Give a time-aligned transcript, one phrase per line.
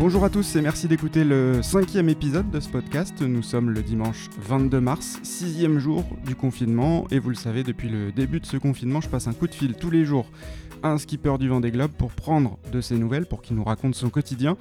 [0.00, 3.20] Bonjour à tous et merci d'écouter le cinquième épisode de ce podcast.
[3.20, 7.06] Nous sommes le dimanche 22 mars, sixième jour du confinement.
[7.10, 9.54] Et vous le savez, depuis le début de ce confinement, je passe un coup de
[9.54, 10.24] fil tous les jours
[10.82, 13.94] à un skipper du Vendée Globe pour prendre de ses nouvelles, pour qu'il nous raconte
[13.94, 14.56] son quotidien,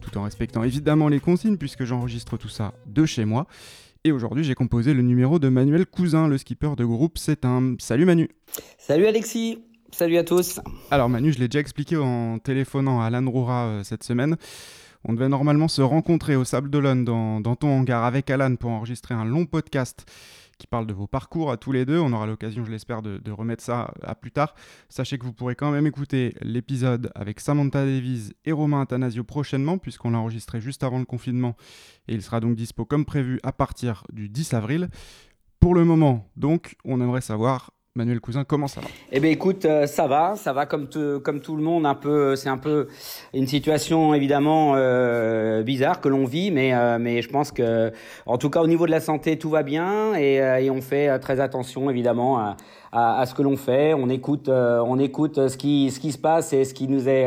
[0.00, 3.46] tout en respectant évidemment les consignes puisque j'enregistre tout ça de chez moi.
[4.02, 7.76] Et aujourd'hui, j'ai composé le numéro de Manuel Cousin, le skipper de groupe C'est un.
[7.78, 8.28] Salut Manu
[8.76, 9.60] Salut Alexis
[9.92, 13.82] Salut à tous Alors Manu, je l'ai déjà expliqué en téléphonant à Alan Roura euh,
[13.82, 14.36] cette semaine.
[15.04, 18.70] On devait normalement se rencontrer au Sable d'Olonne dans, dans ton hangar avec Alan pour
[18.70, 20.06] enregistrer un long podcast
[20.60, 21.98] qui parle de vos parcours à tous les deux.
[21.98, 24.54] On aura l'occasion, je l'espère, de, remettre ça à plus tard.
[24.88, 29.78] Sachez que vous pourrez quand même écouter l'épisode avec Samantha Davies et Romain Athanasio prochainement,
[29.78, 31.56] puisqu'on l'a enregistré juste avant le confinement,
[32.06, 34.88] et il sera donc dispo comme prévu à partir du 10 avril.
[35.58, 38.86] Pour le moment, donc, on aimerait savoir Manuel Cousin, comment ça va?
[39.10, 40.86] Eh bien, écoute, euh, ça va, ça va comme,
[41.24, 41.86] comme tout le monde.
[41.86, 42.86] Un peu, c'est un peu
[43.34, 47.90] une situation évidemment euh, bizarre que l'on vit, mais euh, mais je pense que,
[48.26, 51.18] en tout cas, au niveau de la santé, tout va bien et, et on fait
[51.18, 52.56] très attention évidemment à,
[52.92, 53.92] à, à ce que l'on fait.
[53.92, 57.26] On écoute, on écoute ce qui ce qui se passe et ce qui nous est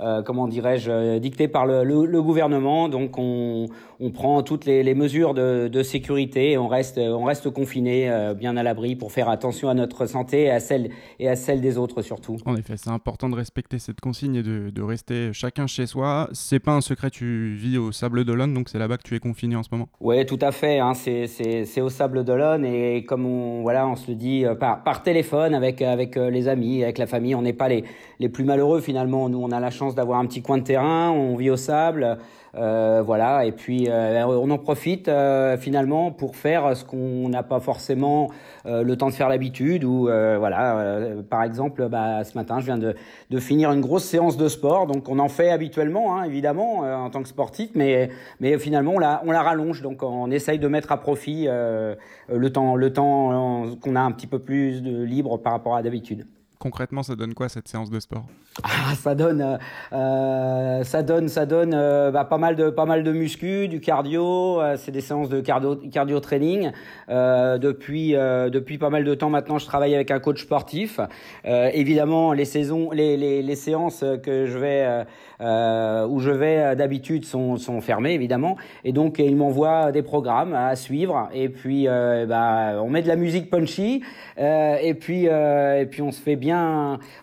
[0.00, 2.88] euh, comment dirais-je, euh, dicté par le, le, gouvernement.
[2.88, 3.66] Donc on,
[4.00, 8.10] on, prend toutes les, les mesures de, de, sécurité et on reste, on reste confiné,
[8.10, 11.36] euh, bien à l'abri, pour faire attention à notre santé et à celle, et à
[11.36, 12.38] celle des autres surtout.
[12.44, 16.28] En effet, c'est important de respecter cette consigne et de, de rester chacun chez soi.
[16.32, 19.20] C'est pas un secret, tu vis au Sable d'Olonne, donc c'est là-bas que tu es
[19.20, 19.88] confiné en ce moment.
[20.00, 20.80] Oui, tout à fait.
[20.80, 25.04] Hein, c'est au Sable d'Olonne et comme on, voilà, on se le dit par, par
[25.04, 27.84] téléphone avec, avec les amis, avec la famille, on n'est pas les,
[28.18, 29.28] les plus malheureux finalement.
[29.28, 32.18] Nous, on a la chance d'avoir un petit coin de terrain, on vit au sable,
[32.56, 37.42] euh, voilà, et puis euh, on en profite euh, finalement pour faire ce qu'on n'a
[37.42, 38.30] pas forcément
[38.66, 39.84] le temps de faire l'habitude.
[39.84, 42.94] Ou voilà, par exemple, bah, ce matin, je viens de,
[43.38, 47.22] finir une grosse séance de sport, donc on en fait habituellement, hein, évidemment, en tant
[47.22, 48.10] que sportif, mais
[48.58, 52.76] finalement on la on la rallonge, donc on essaye de mettre à profit le temps
[52.76, 56.26] le temps qu'on a un petit peu plus de libre par rapport à d'habitude
[56.64, 58.24] concrètement, ça donne quoi cette séance de sport?
[58.62, 59.58] Ah, ça donne, euh,
[59.92, 63.80] euh, ça donne, ça donne euh, bah, pas mal de, pas mal de muscu, du
[63.80, 64.62] cardio.
[64.76, 66.70] c'est des séances de cardio, cardio training.
[67.08, 71.00] depuis, depuis pas mal de temps maintenant, je travaille avec un coach sportif.
[71.44, 75.04] évidemment, les saisons, les, les, les, séances que je vais,
[75.40, 80.74] où je vais d'habitude sont, sont fermées évidemment, et donc il m'envoie des programmes à
[80.76, 81.28] suivre.
[81.34, 84.02] Et puis, bah, on met de la musique punchy,
[84.38, 86.53] et puis, et puis on se fait bien,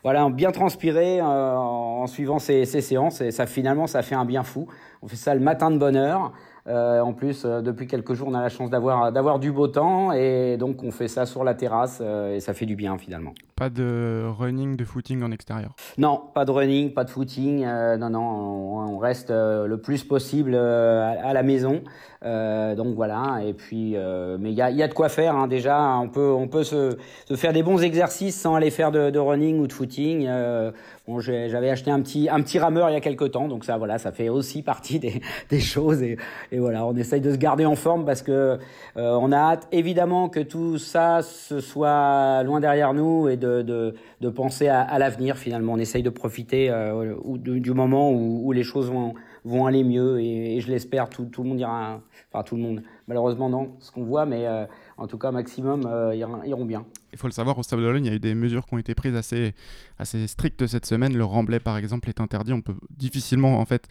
[0.04, 4.44] voilà, bien transpirer euh, en, suivant ces, séances et ça finalement ça fait un bien
[4.44, 4.68] fou.
[5.02, 6.34] On fait ça le matin de bonne heure.
[6.68, 9.68] Euh, en plus, euh, depuis quelques jours, on a la chance d'avoir d'avoir du beau
[9.68, 13.34] temps et donc on fait ça sur la terrasse et ça fait du bien finalement.
[13.56, 15.76] Pas de running, de footing en extérieur?
[15.98, 17.64] Non, pas de running, pas de footing.
[17.64, 21.82] non, non, on, reste le plus possible à, la maison.
[22.24, 23.42] donc voilà.
[23.46, 23.96] Et puis,
[24.40, 25.96] mais il y a, y a, de quoi faire hein, déjà.
[25.98, 29.20] On peut on peut se, se, faire des bons exercices sans aller faire de, de
[29.20, 30.28] running ou de footing.
[31.08, 33.78] Bon, j'avais acheté un petit, un petit rameur il y a quelques temps, donc ça,
[33.78, 36.04] voilà, ça fait aussi partie des, des choses.
[36.04, 36.18] Et,
[36.52, 39.68] et, voilà, on essaye de se garder en forme parce que euh, on a hâte,
[39.72, 44.82] évidemment, que tout ça se soit loin derrière nous et de, de, de penser à,
[44.82, 45.38] à l'avenir.
[45.38, 49.14] Finalement, on essaye de profiter euh, du, moment où, où, les choses vont,
[49.46, 50.20] vont aller mieux.
[50.20, 52.02] Et, et je l'espère, tout, tout le monde ira,
[52.32, 52.84] enfin tout le monde.
[53.08, 54.66] Malheureusement, non, ce qu'on voit, mais euh,
[54.98, 56.86] en tout cas, maximum euh, iront bien.
[57.14, 58.78] Il faut le savoir, au Stade d'Olonne, il y a eu des mesures qui ont
[58.78, 59.54] été prises assez,
[60.28, 61.18] strictes cette semaine.
[61.18, 62.54] Le remblai, par exemple, est interdit.
[62.54, 63.88] On peut difficilement, en fait,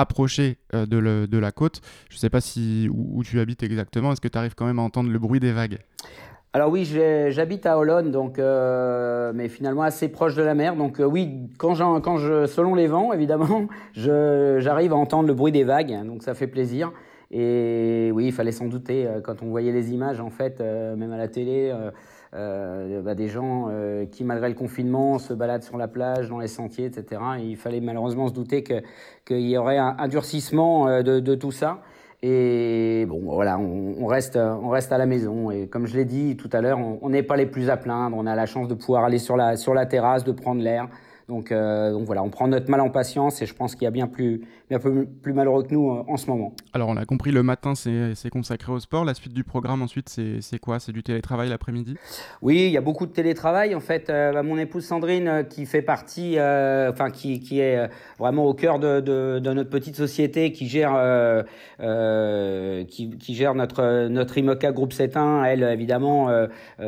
[0.00, 1.80] approcher euh, de, de, la côte.
[2.08, 4.12] Je ne sais pas si, où, tu habites exactement.
[4.12, 5.78] Est-ce que tu arrives quand même à entendre le bruit des vagues?
[6.52, 10.74] Alors oui, j'habite à Olonne, donc euh, mais finalement assez proche de la mer.
[10.74, 15.62] Donc euh, oui, quand, je, selon les vents, évidemment, j'arrive à entendre le bruit des
[15.62, 16.92] vagues, donc ça fait plaisir.
[17.30, 21.16] Et oui, il fallait s'en douter quand on voyait les images, en fait, même à
[21.16, 21.72] la télé,
[22.34, 23.70] euh, bah, des gens
[24.10, 27.20] qui, malgré le confinement, se baladent sur la plage, dans les sentiers, etc.
[27.38, 31.52] Et il fallait malheureusement se douter qu'il y aurait un, un durcissement de, de, tout
[31.52, 31.80] ça.
[32.22, 35.50] Et bon, voilà, on, on, reste, on reste à la maison.
[35.50, 38.16] Et comme je l'ai dit tout à l'heure, on n'est pas les plus à plaindre.
[38.16, 40.88] On a la chance de pouvoir aller sur la, sur la terrasse, de prendre l'air.
[41.30, 43.86] Donc, euh, donc voilà, on prend notre mal en patience et je pense qu'il y
[43.86, 46.52] a bien plus, bien plus, plus malheureux que nous euh, en ce moment.
[46.72, 49.04] Alors on a compris, le matin c'est consacré au sport.
[49.04, 50.80] La suite du programme ensuite c'est quoi?
[50.80, 51.94] C'est du télétravail l'après-midi?
[52.42, 53.76] Oui, il y a beaucoup de télétravail.
[53.76, 57.88] En fait, euh, bah, mon épouse Sandrine qui fait partie, enfin qui, qui est
[58.18, 61.44] vraiment au cœur de, de, de notre petite société qui gère,
[62.88, 66.28] qui, qui, gère notre, notre IMOCA Groupe 7.1, elle évidemment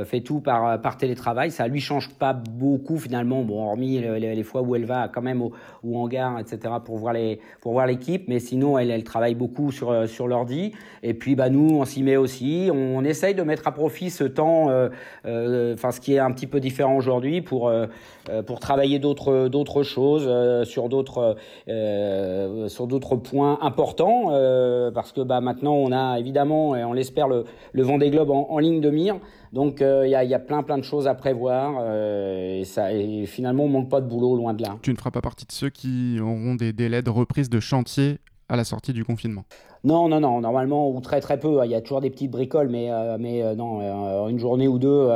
[0.05, 1.53] fait tout par, par télétravail.
[1.53, 5.23] Ça lui change pas beaucoup finalement, bon, hormis les les fois où elle va quand
[5.23, 5.53] même au,
[5.85, 6.75] au hangar, etc.
[6.85, 8.25] pour voir les pour voir l'équipe.
[8.29, 10.73] Mais sinon, elle, travaille beaucoup sur sur l'ordi.
[11.03, 12.71] Et puis, bah nous, on s'y met aussi.
[12.73, 14.67] On, essaye de mettre à profit ce temps,
[15.25, 17.73] enfin ce qui est un petit peu différent aujourd'hui pour
[18.47, 20.29] pour travailler d'autres d'autres choses
[20.69, 21.37] sur d'autres
[22.69, 24.29] sur d'autres points importants
[24.95, 28.59] parce que bah maintenant on a évidemment et on l'espère le le Vendée Globe en,
[28.59, 29.17] ligne de mire.
[29.53, 32.65] Donc il euh, y, a, y, a, plein plein de choses à prévoir euh, et,
[32.65, 34.77] ça, et finalement on manque pas de boulot loin de là.
[34.83, 38.19] Tu ne feras pas partie de ceux qui auront des délais de reprise de chantier
[38.49, 39.45] à la sortie du confinement
[39.83, 41.61] Non, non, non, normalement, ou très très peu.
[41.65, 44.69] Il y a toujours des petites bricoles, mais, euh, mais euh, non, euh, une journée
[44.69, 45.09] ou deux,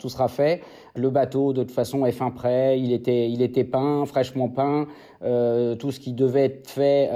[0.00, 0.62] tout sera fait.
[0.94, 2.78] Le bateau, de toute façon, est fin prêt.
[2.78, 4.86] Il était, il était peint, fraîchement peint.
[5.20, 7.10] tout ce qui devait être fait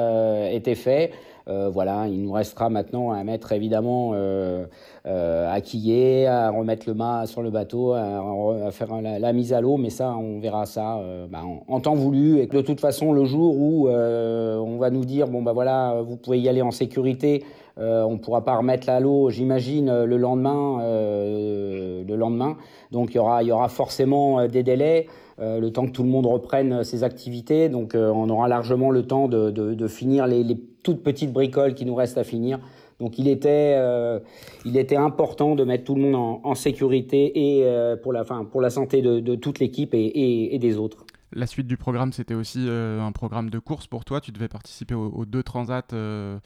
[0.52, 1.12] était fait.
[1.48, 4.66] Euh, voilà, il nous restera maintenant à mettre évidemment euh,
[5.06, 9.60] euh, à quiller, à remettre le mât sur le bateau, à, faire la, mise à
[9.60, 11.00] l'eau, mais ça, on verra ça
[11.30, 12.40] bah, en, temps voulu.
[12.40, 16.16] Et de toute façon, le jour où on va nous dire bon bah voilà, vous
[16.16, 17.44] pouvez y aller en sécurité.
[17.78, 20.78] On pourra pas remettre à l'eau, j'imagine, le lendemain.
[20.82, 22.56] Le lendemain.
[22.90, 25.06] Donc il y aura, il y aura forcément des délais.
[25.38, 27.68] Euh, le temps que tout le monde reprenne ses activités.
[27.68, 31.74] Donc on aura largement le temps de, de, de finir les, les toutes petites bricoles
[31.74, 32.58] qui nous restent à finir.
[33.00, 34.18] Donc il était, euh,
[34.64, 38.24] il était important de mettre tout le monde en, en sécurité et euh, pour, la,
[38.24, 41.04] fin, pour la santé de, de toute l'équipe et, et, et, des autres.
[41.32, 44.20] La suite du programme, c'était aussi euh, un programme de course pour toi.
[44.20, 46.38] Tu devais participer aux, deux transats euh,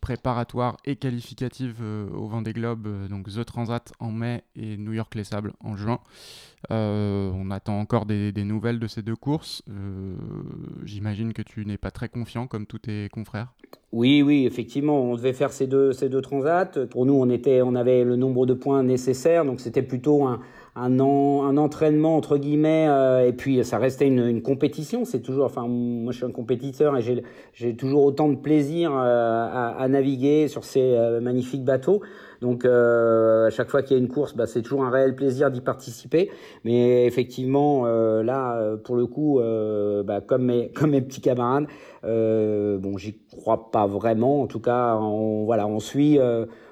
[0.00, 5.14] préparatoires et qualificatives euh, au Vendée Globe, donc The Transat en mai et New York
[5.14, 6.00] Les Sables en juin.
[6.70, 9.62] on attend encore des, des, nouvelles de ces deux courses.
[10.84, 13.54] J'imagine que tu n'es pas très confiant comme tous tes confrères.
[13.92, 16.66] Oui, oui, effectivement, on devait faire ces deux, ces deux transats.
[16.90, 20.40] Pour nous, on, était, on avait le nombre de points nécessaires, donc c'était plutôt un,
[20.76, 25.44] un, un entraînement entre guillemets euh, et puis ça restait une, une compétition c'est toujours
[25.44, 27.22] enfin moi je suis un compétiteur et
[27.52, 32.02] j'ai toujours autant de plaisir euh, à, naviguer sur ces euh, magnifiques bateaux
[32.44, 35.16] donc euh, à chaque fois qu'il y a une course bah, c'est toujours un réel
[35.16, 36.30] plaisir d'y participer
[36.62, 39.40] mais effectivement euh, là pour le coup
[40.04, 41.66] bah, comme mes comme mes petits camarades
[42.02, 46.18] bon j'y crois pas vraiment en tout cas on voilà on suit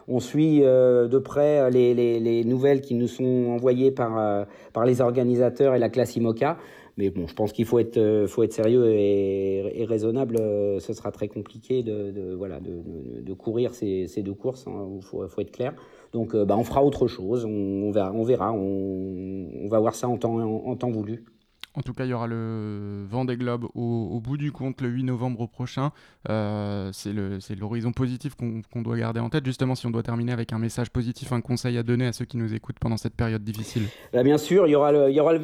[0.09, 4.45] on suit euh, de près les, les, les, nouvelles qui nous sont envoyées par, euh,
[4.73, 6.59] par les organisateurs et la classe IMOCA.
[6.99, 10.37] Mais bon, je pense qu'il faut être, euh, faut être sérieux et, raisonnable.
[10.81, 12.83] Ce sera très compliqué de, voilà, de,
[13.21, 14.65] de, courir ces, ces deux courses.
[14.67, 15.75] Il hein, faut, faut, être clair.
[16.13, 17.45] Donc, bah, on fera autre chose.
[17.45, 18.13] On, verra.
[18.13, 21.25] On, verra on, va voir ça en temps, en temps voulu.
[21.75, 24.89] En tout cas, il y aura le Vendée Globe au, au, bout du compte le
[24.89, 25.91] 8 novembre prochain.
[26.29, 29.47] Euh, c'est l'horizon positif qu'on qu doit garder en tête.
[29.47, 32.25] Justement, si on doit terminer avec un message positif, un conseil à donner à ceux
[32.25, 33.85] qui nous écoutent pendant cette période difficile.
[34.13, 35.41] Bah bien sûr, il y aura le, il y aura le.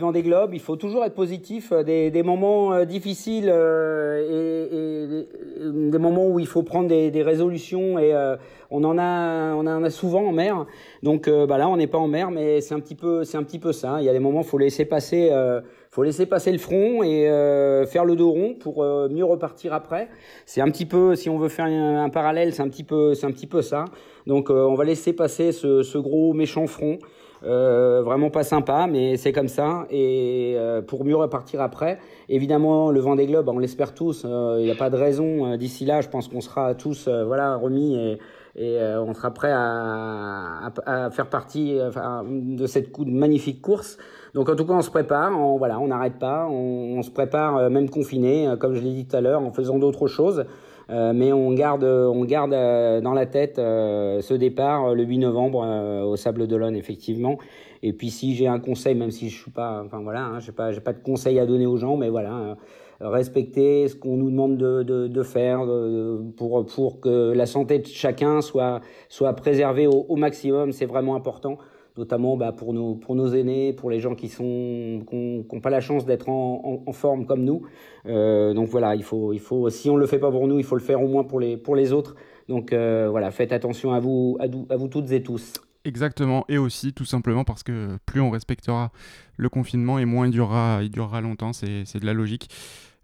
[0.53, 1.73] Il faut toujours être positif.
[1.73, 7.23] Des, des moments euh, difficiles euh, et, des moments où il faut prendre des, des
[7.23, 8.37] résolutions et euh,
[8.71, 10.67] on en a, on en a souvent en mer.
[11.03, 13.37] Donc euh, bah là, on n'est pas en mer, mais c'est un petit peu, c'est
[13.37, 13.97] un petit peu ça.
[14.01, 15.61] Il y a des moments, faut laisser passer, euh,
[15.91, 19.73] faut laisser passer le front et euh, faire le dos rond pour euh, mieux repartir
[19.73, 20.09] après.
[20.47, 23.27] C'est un petit peu, si on veut faire un, parallèle, c'est un petit peu, c'est
[23.27, 23.87] un petit peu ça.
[24.27, 26.99] Donc euh, on va laisser passer ce, ce gros méchant front.
[27.45, 29.87] Euh, vraiment pas sympa, mais c'est comme ça.
[29.91, 34.25] Et euh, pour mieux repartir après, évidemment, le vent des globes, on l'espère tous.
[34.25, 35.57] Il n'y a pas de raison.
[35.57, 38.19] D'ici là, je pense qu'on sera tous voilà remis et,
[38.57, 43.99] et on sera prêt à, à, à faire partie enfin, de cette coup magnifique course.
[44.35, 45.39] Donc en tout cas, on se prépare.
[45.39, 46.47] On, voilà, on n'arrête pas.
[46.49, 49.79] On, on, se prépare même confiné, comme je l'ai dit tout à l'heure, en faisant
[49.79, 50.45] d'autres choses.
[50.91, 55.19] Euh, mais on garde, on garde euh, dans la tête euh, ce départ le 8
[55.19, 57.39] novembre au Sable d'Olonne, effectivement.
[57.83, 60.53] Et puis si j'ai un conseil, même si je suis pas, enfin voilà, hein, j'ai
[60.53, 62.57] pas, j'ai pas de conseil à donner aux gens, mais voilà,
[63.01, 67.79] respecter ce qu'on nous demande de, de, de faire de, pour pour que la santé
[67.79, 71.59] de chacun soit soit préservée au, au maximum, c'est vraiment important
[71.99, 75.71] notamment bah, pour, nos, pour nos aînés, pour les gens qui sont qui n'ont pas
[75.71, 77.63] la chance d'être en, en, en, forme comme nous.
[78.07, 80.59] Euh, donc voilà, il faut, il faut, si on ne le fait pas pour nous,
[80.59, 82.15] il faut le faire au moins pour les, pour les autres.
[82.49, 85.55] Donc euh, voilà, faites attention à vous, à, à vous toutes et tous.
[85.85, 88.91] Exactement, et aussi tout simplement parce que plus on respectera
[89.37, 92.51] le confinement et moins il durera, il durera longtemps, c'est de la logique.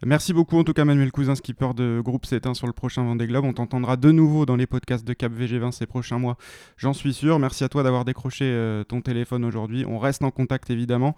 [0.05, 3.27] Merci beaucoup en tout cas Manuel Cousin, skipper de groupe 7 sur le prochain Vendée
[3.27, 3.47] Globe.
[3.47, 6.37] On t'entendra de nouveau dans les podcasts de Cap VG20 ces prochains mois,
[6.77, 7.39] j'en suis sûr.
[7.39, 9.87] Merci à toi d'avoir décroché euh, ton téléphone aujourd'hui.
[9.87, 11.17] On reste en contact évidemment.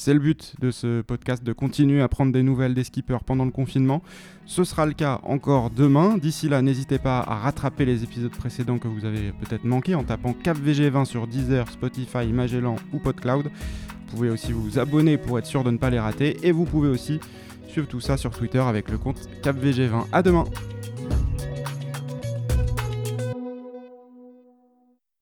[0.00, 3.44] C'est le but de ce podcast de continuer à prendre des nouvelles des skippers pendant
[3.44, 4.00] le confinement.
[4.46, 6.18] Ce sera le cas encore demain.
[6.18, 10.04] D'ici là, n'hésitez pas à rattraper les épisodes précédents que vous avez peut-être manqués en
[10.04, 13.50] tapant Cap VG20 sur Deezer, Spotify, Magellan ou PodCloud.
[14.12, 16.38] pouvez aussi vous abonner pour être sûr de ne pas les rater.
[16.44, 17.18] Et vous pouvez aussi
[17.66, 20.04] suivre tout ça sur Twitter avec le compte CapVG20.
[20.12, 20.44] À demain